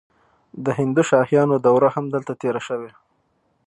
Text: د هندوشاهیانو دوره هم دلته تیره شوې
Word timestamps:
د 0.63 0.65
هندوشاهیانو 0.79 1.55
دوره 1.65 1.89
هم 1.95 2.05
دلته 2.13 2.33
تیره 2.41 2.61
شوې 2.67 2.91